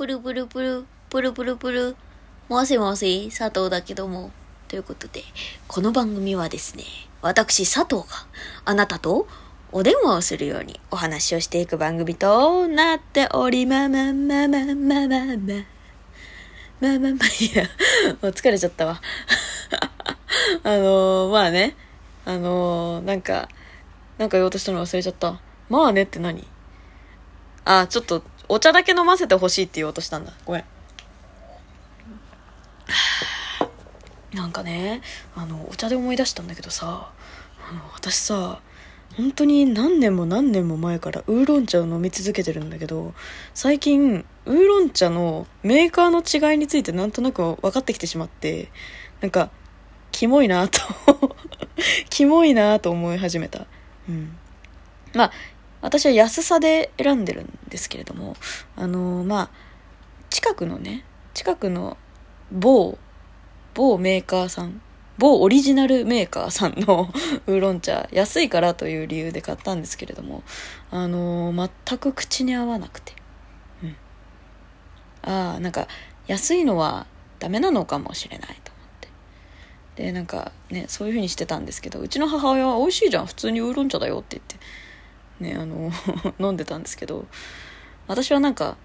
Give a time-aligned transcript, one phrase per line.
[0.00, 1.96] プルプルプル、プルプルプル、
[2.48, 4.30] もしもし、佐藤だけども。
[4.66, 5.22] ということで、
[5.68, 6.84] この番組はですね、
[7.20, 8.26] 私佐藤が
[8.64, 9.28] あなたと
[9.72, 15.54] お電話をするようにお話をしていく番組となっておりまままままままま。
[16.80, 17.64] まあまあまあ、いや、
[18.22, 19.02] もう疲れちゃったわ。
[20.64, 21.76] あのー、まあね、
[22.24, 23.50] あのー、なんか、
[24.16, 25.38] なんか言おうとしたの忘れちゃった。
[25.68, 26.48] まあねって何？
[27.66, 30.32] あ、ちょっと、お茶だけ飲ませてほしいって言おうとしたんだ。
[30.44, 30.64] ごめん。
[34.34, 35.02] なんかね、
[35.36, 37.12] あの、お茶で思い出したんだけどさ、
[37.68, 38.60] あの、私さ、
[39.16, 43.14] 本当に何年も何年も前からウーロン茶を飲み続けてるんだけど、
[43.54, 48.72] 最近、ウーロン茶のメーカーの違いについてなんとなく分かってきてしまって、
[49.20, 49.50] なんか、
[50.10, 50.80] キモいなと
[52.10, 53.66] キモいなと思い始めた。
[54.08, 54.36] うん。
[55.14, 55.32] まあ、
[55.82, 58.36] 私は安さで選んでるんですけれども、
[58.76, 59.50] あの、まあ、
[60.28, 61.96] 近くのね、近くの
[62.52, 62.98] 某、
[63.74, 64.80] 某メーカーさん、
[65.18, 67.12] 某オリジナルメーカーさんの
[67.46, 70.42] ウーロン茶、安いからという理由で買ったんですけれども、
[70.90, 71.52] あの、
[71.86, 73.14] 全く口に合わなくて。
[73.82, 73.96] うん。
[75.22, 75.88] ああ、なんか、
[76.26, 77.06] 安いのは
[77.38, 79.08] ダメなのかもしれないと思って。
[80.02, 84.56] で、なんかね、そういう風にしてたんですけど、うちの母親は美味しいじゃん、普通にウーロン茶だよって言って。
[85.40, 85.90] ね、あの
[86.38, 87.26] 飲んでたんですけど、
[88.06, 88.76] 私はなんか、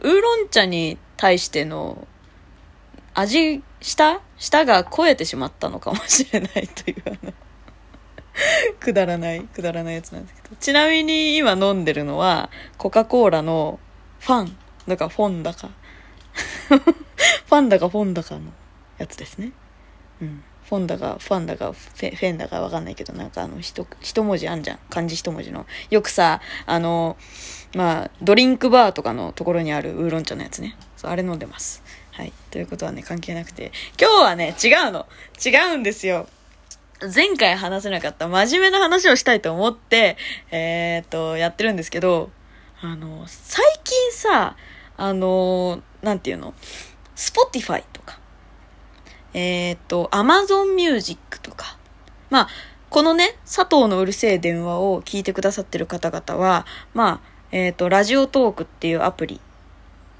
[0.00, 2.06] ウーロン茶に対しての
[3.14, 7.34] 味、舌舌が超えてしまったのかもしれないという
[8.80, 10.56] くだらない、くだらないやつなんですけど。
[10.56, 13.78] ちなみに今飲んでるのは、コカ・コーラの
[14.20, 15.70] ファン、だかフォンだか
[16.70, 18.52] ファンだかフォンだかの
[18.98, 19.52] やつですね。
[20.22, 20.44] うん。
[20.70, 24.78] フォンだかファンだかフェフェンだかわかんないけど、なんかあの一、一文字あんじゃん。
[24.88, 25.66] 漢字一文字の。
[25.90, 27.16] よくさ、あの、
[27.74, 30.76] まあ、ドリンクバーとかのところにあるウーロン茶のやつね。
[30.96, 31.82] そう、あれ飲んでます。
[32.12, 32.32] はい。
[32.52, 33.72] ということはね、関係なくて。
[34.00, 35.08] 今日はね、違うの。
[35.44, 36.28] 違うんですよ。
[37.12, 40.16] 前回話せなかった真面目な話をしたいと思って、
[40.52, 42.30] えー、っと、やってるんですけど、
[42.80, 44.56] あの、最近さ、
[44.96, 46.54] あの、なんていうの、
[47.16, 48.19] Spotify とか、
[49.34, 51.76] えっ、と、Amazon Music とか。
[52.30, 52.48] まあ、
[52.90, 59.40] このね、佐藤のうるせえ電話を聞いてくださってる方々は、まあ、えっ、と、 Radiotalk っていうアプリ、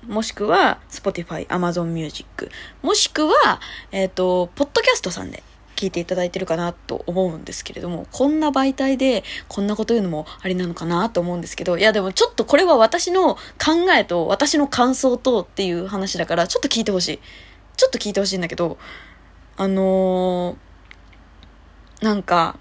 [0.07, 2.51] もしくは、Spotify、Amazon Music、
[2.83, 3.61] もしくは、
[3.93, 5.43] えっ、と、ポッドキャストさんで
[5.81, 17.21] 聞いていただいてるかなと思うんですけれども、こんな媒体でこんなこと言うのもありなのかなと思うんですけど、いやでもちょっとこれは私の考えと私の感想とっていう話だから、ちょっと聞いてほしい。
[17.81, 18.77] ちょっと聞いてほしいんだけど、
[19.57, 22.59] あのー、なんか、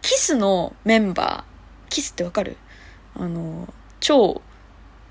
[0.00, 2.56] キスのメンバー、キスってわかる？
[3.14, 4.40] あのー、超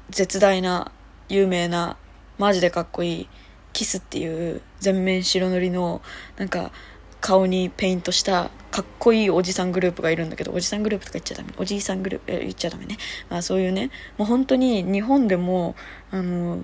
[0.10, 0.92] 絶大な、
[1.30, 1.98] 有名な、
[2.40, 3.30] マジでかっこいい、
[3.74, 6.02] キスっていう全面白塗りの、
[6.38, 6.72] なんか、
[7.22, 11.54] 顔にペイントしたかっこいいおじさんグループがいるんだけど、おじさんグループとか言っちゃダメ。
[11.58, 12.98] おじいさんグループ、え言っちゃダメね。
[13.30, 15.76] まあそういうね、もう本当に日本でも、
[16.10, 16.58] あの、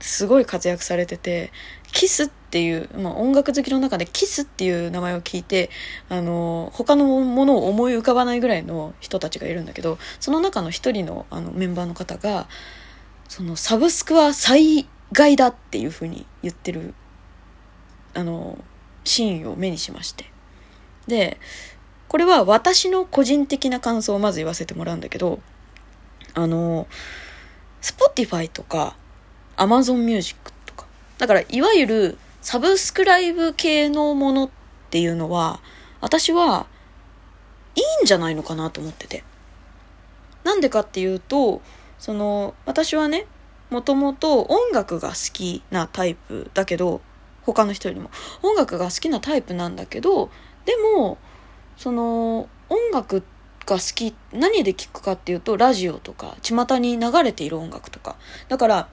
[0.00, 1.52] すごい活躍されてて、
[1.92, 5.70] キスっていう、まあ、音楽好きの中でキスっていう名前を聞いて、
[6.08, 12.48] あの、他のものを思い浮かばないぐらいの人たちがいるんだけど、その中の一人のあのメンバーの方が、
[13.28, 16.94] そのサブスクは災害だっていうふうに言ってる、
[18.14, 18.58] あの、
[19.04, 20.30] シーンを目にしまして。
[21.06, 21.38] で、
[22.08, 25.40] これは私の個人的な感想をまず言わせてもらうんだけど、
[26.34, 26.86] あの、
[27.82, 28.96] Spotify とか
[29.58, 30.86] Amazon Music とか。
[31.18, 34.50] だから、いわゆるサブスクライブ系のものっ
[34.90, 35.60] ていうのは、
[36.00, 36.66] 私は
[37.74, 39.24] いいんじゃないのかなと思ってて。
[40.44, 41.60] なんでかっていうと、
[41.98, 43.26] その、私はね、
[43.70, 47.02] もともと音楽が好きなタイプだけど、
[47.42, 48.10] 他の人よりも。
[48.42, 50.30] 音楽が好きなタイプなんだけど、
[50.64, 51.18] でも、
[51.76, 53.22] その、音楽
[53.66, 58.16] が好き、何で聴くかっていうと、ラジオとか、巷に流れている音楽とか。
[58.48, 58.88] だから、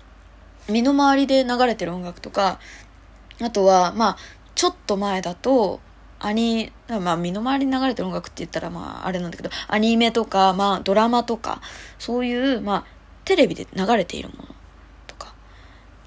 [0.69, 2.59] 身の回りで流れてる音楽とか、
[3.41, 4.17] あとは、まあ、
[4.55, 5.79] ちょっと前だと、
[6.19, 11.61] アニ、まあ、身の回りに流れてる音楽って言ったら、まあ、あれなんだけど、アニメとか、まあ、ドラマとか、
[11.99, 12.85] そういう、まあ、
[13.25, 14.55] テレビで流れているもの
[15.07, 15.33] とか。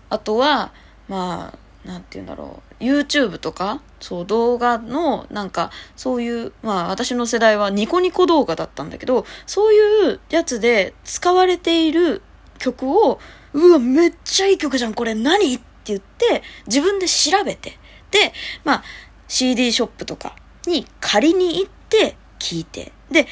[0.08, 0.72] あとは、
[1.08, 2.84] まあ、なんて言うんだろう。
[2.84, 12.22] YouTube とか、そう、動画の、なんか、そういう、まあ、私の世代はニコニコ動画だったんだけど、そういうやつで使われている
[12.58, 13.20] 曲を、
[13.52, 15.14] うわ、めっちゃいい曲じゃん、これ。
[15.14, 15.54] 何？
[15.54, 17.78] って言って、自分で調べて、
[18.10, 18.32] で、
[18.64, 18.84] まあ、
[19.26, 20.36] CD ショップとか
[20.66, 23.26] に借りに行って聴いて、で、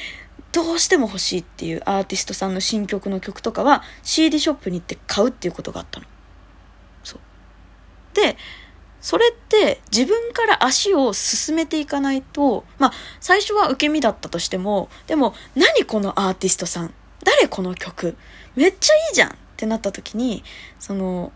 [0.53, 6.07] どうしても欲しいっていうアーティストさんの新曲の曲とかは CD ショップに行って買うっていうことがあったの。
[7.03, 7.19] そう。
[8.15, 8.37] で
[8.99, 16.93] それって自分から足を進めていかないとまあ最初は受け身だったとしてもでも何このアーティストさん？
[17.23, 18.17] 誰この曲？
[18.55, 19.35] めっちゃいいじゃん！
[19.57, 20.43] ってなった時に
[20.77, 21.31] その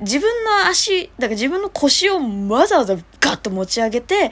[0.00, 4.30] 自分の足だから自分の腰をわざわざガッと持ち上げて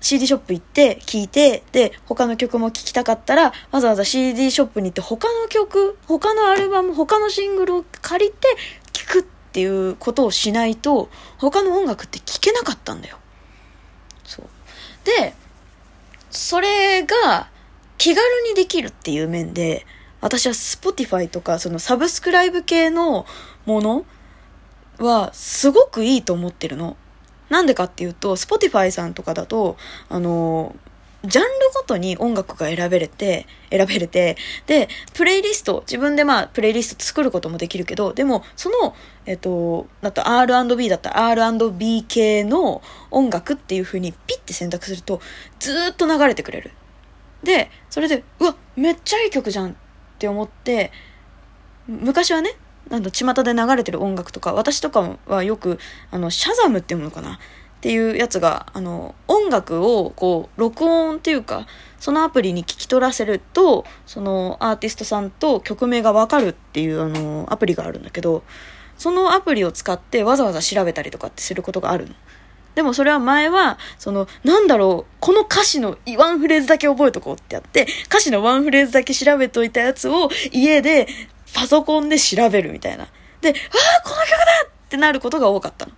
[0.00, 8.48] CD ショップ行って聴いて、で、他の曲も聴きたかったら、わざわざ CD ショップに行って他の曲、他のアルバム、他のシングルを借りて
[8.92, 13.18] 聴くっていうことをしないと、他の音楽って聴けなかったんだよ。
[14.24, 14.46] そう。
[15.04, 15.34] で、
[16.30, 17.48] それが
[17.98, 19.86] 気軽にできるっていう面で、
[20.20, 23.26] 私は Spotify とかそのサブスクライブ系の
[23.66, 24.04] もの
[24.98, 26.96] はすごくいいと思ってるの。
[27.48, 29.76] なんでかっていうと、Spotify さんとかだと、
[30.08, 30.76] あの、
[31.24, 34.36] ジャンルごとに音楽が選べれて、選べれて、
[34.66, 38.94] で、プレイリスト、自分でまあ、プレイリスト作ることもできるけど、でも、その、
[39.26, 42.80] えっと、だと R&B だったら R&B 系の
[43.10, 45.20] 音楽っていう風にピッて選択すると、
[45.58, 46.70] ずーっと流れてくれる。
[47.42, 49.76] で、それで、うわ、めっちゃいい曲じゃん
[50.20, 50.92] って思って、
[51.88, 52.54] 昔はね、
[52.90, 55.78] なんだ、巷で流れてる音楽とか、私とかはよく、
[56.10, 57.36] あの、シャザムっていうのかな？
[57.36, 57.38] っ
[57.80, 61.66] ていうやつが、あの、音楽を、こう、録音っていうか、
[61.98, 68.42] そのアプリに聞き取らせると、そのアーティストさんと曲名がわかるっていう、あの、アプリがあるんだけど、
[68.98, 72.14] そのアプリを使ってわざわざ調べたりとかってすることがあるの。
[72.74, 81.08] でもそれは前は、その、なんだろう、この歌詞のワンフレーズだけ覚えとこうってやって、歌詞のワンフレーズだけ調べといたやつを家で
[81.52, 83.08] パソコンで調べるみたいな。
[83.40, 84.36] で、ああ、この曲だ
[84.66, 85.92] ってなることが多かったの。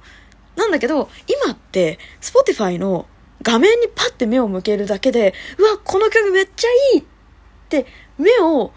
[0.57, 1.09] なんだけど、
[1.45, 3.07] 今って、Spotify の
[3.43, 7.05] 画面にパッて目を向けるだけで、うわ、この曲めっちゃいいっ
[7.69, 7.87] て
[8.19, 8.73] 目を、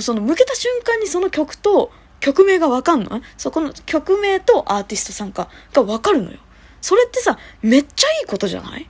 [0.00, 3.20] その向けた瞬間にその曲と曲名がわかんの？
[3.36, 6.38] そこの曲名とアーティストさんかがわかるのよ。
[6.86, 8.88] それってさ、めっちゃいいことじゃない？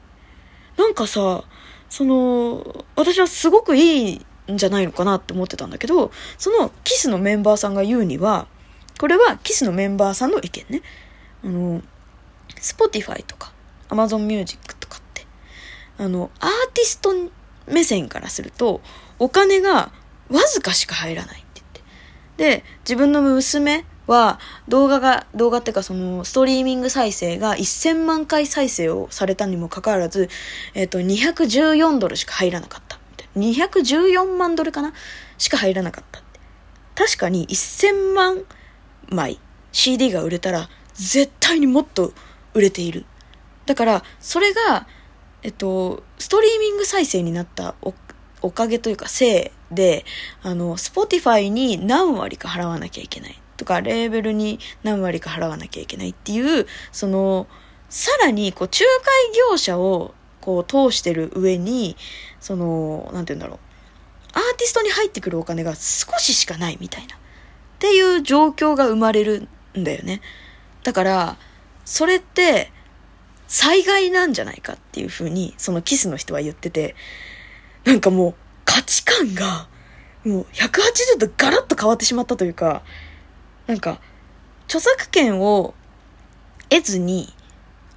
[0.76, 1.44] なんかさ、
[1.88, 8.48] その、私はすごくいいんじゃないのかなって思ってたんだけど、そのキスのメンバーさんが言うには、
[9.00, 10.82] これはキスのメンバーさんの意見ね。
[11.42, 11.80] あの、
[12.60, 13.54] Spotify とか
[13.88, 15.24] Amazon Music とかって、
[15.96, 17.14] あの、アーティスト
[17.66, 18.82] 目線からすると、
[19.18, 19.90] お金が
[20.28, 21.62] わずかしか入らないって
[22.36, 22.58] 言って。
[22.58, 24.38] で、自分の娘は
[24.68, 30.28] 動画が、動画っていうかそのストリーミング再生が1000万回再生をされたにもかかわらず、
[30.74, 32.98] えっ、ー、と、214ドルしか入らなかった。
[33.36, 34.92] 214万ドルかな？
[35.38, 36.22] しか入らなかった。
[36.94, 38.42] 確かに1000万
[39.10, 39.38] 枚
[39.72, 42.12] CD が売れたら絶対にもっと
[42.54, 43.04] 売れている。
[43.66, 44.86] だから、それが、
[45.42, 47.94] えっと、ストリーミング再生になったお
[48.42, 50.04] おかげというか、せいで、
[50.42, 53.42] あの、Spotify に何割か払わなきゃいけない。
[53.56, 57.46] とか、レーベルに何割か払わなきゃいけないっていう、その、
[57.88, 59.14] さらに、こう、仲介
[59.50, 61.96] 業者をこう通してる上に、
[62.40, 63.58] その、なんて言うんだろう。
[64.32, 67.16] アーティストに入ってくるお金が少ししかないみたいな。
[67.16, 67.18] っ
[67.78, 70.20] ていう状況が生まれるんだよね。
[70.82, 71.36] だから、
[71.84, 72.70] それって、
[73.48, 76.94] 災害なんじゃないかっていうふうに、そのキスの人は言ってて、
[77.84, 79.68] なんかもう価値観が、
[80.24, 82.82] もう180度ガラッと変わってしまったというか、
[83.66, 84.00] なんか、
[84.66, 85.74] 著作権を
[86.68, 87.32] 得ずに、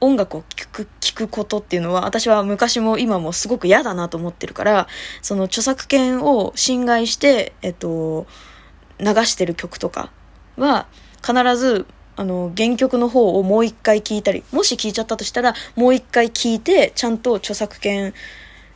[0.02, 4.88] 音楽を聴く、聴くことっていうのは、私は昔も今もすごく嫌だなと思ってるから、
[5.22, 8.26] その著作権を侵害して、えっと、
[9.00, 10.12] 流してる曲とか
[10.58, 10.88] は、
[11.22, 18.14] 必ず、あの、原曲の方をもう一回聴いたり、もし聴いちゃったとしたら、もう一回聴いて、ちゃんと著作権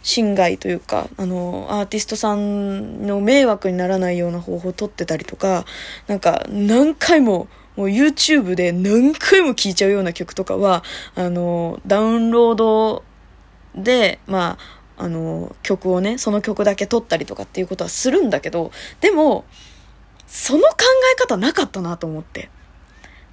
[0.04, 5.66] 侵害というか、あの、アーティストさんの迷惑にならないような方法を取ってたりとか、
[6.08, 10.84] なんか、何回も、もう YouTube で何回も聴いちゃうような曲とかは、
[11.16, 13.04] あの、ダウンロード
[13.76, 14.58] で、ま
[14.98, 19.46] あ、あの、曲をね、その曲だけ撮ったりとかっていうことはするんだけど、でも、
[20.28, 20.76] その考
[21.16, 22.50] え方なかったなと思って。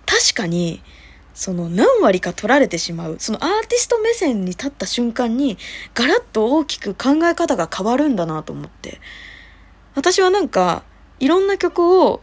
[0.06, 0.82] 確かに、
[1.34, 5.58] その何割か取られてしまう、そのアーティスト目線に立った瞬間に、
[5.94, 9.00] ガラッと大きく考え方が変わるんだなと思って。
[9.94, 10.82] 私はなんか、
[11.18, 12.20] いろんな曲を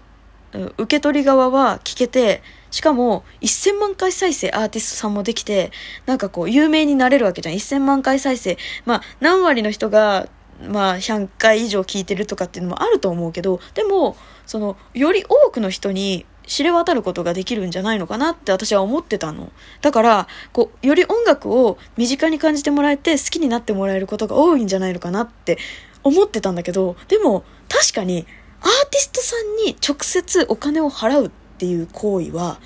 [0.54, 5.72] 受け取り側は聞けて、しかも1000万回再生アーティストさんもできて、
[6.06, 7.56] なんかこう有名になれるわけじゃん。
[7.56, 8.58] 1000万回再生。
[8.86, 10.28] まあ何割の人が、
[10.68, 19.52] まあ100回以上聞いてるとかっていうのもあると思うけど、でも、その、より多くの人に知れ渡ることができるんじゃないのかなって私は思ってたの。
[19.82, 25.60] だから、こう、より音楽を身近に感じてもらえて好きになってもらえることが多いんじゃないのかなって
[26.04, 28.26] 思ってたんだけど、でも確かに
[28.62, 32.60] アーティストさんに直接お金を払うっていう行為は、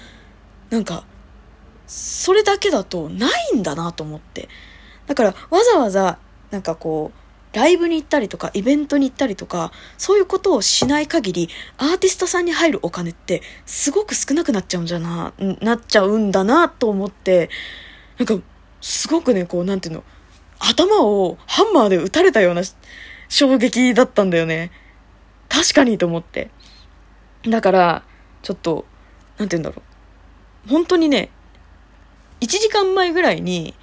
[0.69, 1.03] なんか、
[1.88, 4.47] それだけだとないんだなと思って。
[5.07, 6.19] だからわざわざ
[6.51, 7.21] なんかこう、
[7.53, 17.50] ライブに行ったりとか、イベントに行ったりとか、そういうことをしない限り、アーティストさんに入るお金って、すごく少なくなっちゃうんじゃな、なっちゃうんだなと思って、
[18.17, 18.36] なんか、
[18.79, 20.03] すごくね、こう、なんていうの、
[20.60, 22.62] 頭をハンマーで撃たれたような
[23.27, 24.72] 衝撃だったんだよね。
[25.50, 26.51] 確かにと思って。
[27.48, 28.03] だから、
[28.43, 28.86] ちょっと、
[29.38, 29.81] なんて言うんだろ
[30.67, 30.70] う。
[30.70, 31.31] 本当にね、
[32.41, 33.74] 1時間前ぐらいに、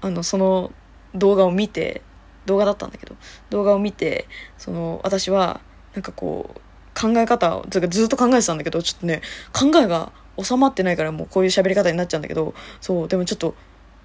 [0.00, 0.72] あの、その
[1.14, 2.02] 動画を見て、
[2.46, 3.16] 動画だったんだけど、
[3.50, 4.26] 動画を見て、
[4.58, 5.60] その、私は、
[5.94, 6.60] なんかこう、
[7.00, 9.22] 考え方を、ずっと考えてたんだけど、ちょっとね、
[9.52, 13.54] 考えが収まってないからもうこういう喋り方になっちゃうんだけど、そう、でもちょっと、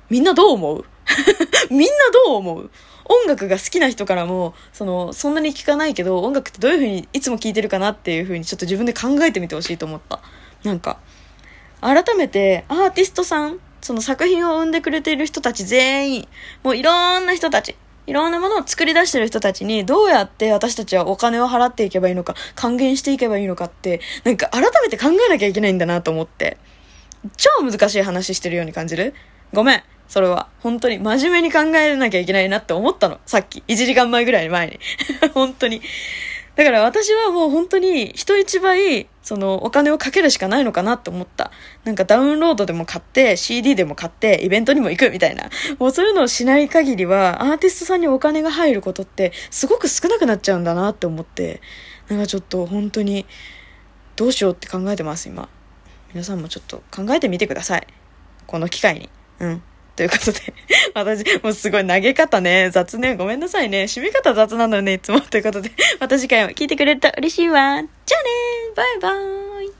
[0.09, 0.85] みんなどう思う？
[1.69, 1.87] みんな
[2.25, 2.71] どう思う？
[3.05, 10.19] 音楽が好きな人からも、その、そんなに聞かないけど、音楽ってどういう風にいつも聴いてるかなっていう風にちょっと自分で考えてみてほしいと思った。
[10.63, 10.99] なんか、
[11.81, 16.27] 改めてアーティストさん、その作品を生んでくれている人たち全員、
[16.63, 17.75] もういろんな人たち、
[18.09, 26.57] いろんなものを作り出してる人たちにどうやって私たちはお金を払っていけばいいのか、還元していけばいいのかって、なんか改めて考えなきゃいけないんだなと思って。
[27.37, 29.13] 超難しい話してるように感じる？
[29.53, 29.83] ごめん。
[30.07, 30.49] それは。
[30.61, 33.19] 本当に真面目に考えなきゃいけないなって思ったの。
[33.27, 33.63] さっき。
[33.67, 34.79] 1時間前ぐらい前に。
[35.35, 35.81] 本当に。
[36.59, 41.51] だから私はもう本当に人一倍、そのお金をかけるしかないのかなって思った。
[41.85, 45.49] なんかダウンロードでも買って、CD でも買って、イベントにも行くみたいな。
[45.77, 51.61] もうそういうのをしない限りは、アーティストさんにお金が入ることってすごく少なくなっちゃうんだなって思って、
[52.09, 53.25] なんかちょっと本当に
[54.17, 55.47] どうしようって考えてます、今。
[56.13, 57.87] 皆さんもちょっと考えてみてください。
[58.47, 59.09] この機会に。
[59.39, 59.63] うん。
[59.99, 60.39] ということで、
[60.95, 63.83] 私、もうすごい投げ方ね、雑ね、ごめんなさいね。
[63.83, 65.19] 締め方雑なのよね、いつも。
[65.19, 67.81] ということで、また次回も聞いてくれると嬉しいわ。
[68.05, 68.29] じゃあね
[68.77, 69.78] バイバーイ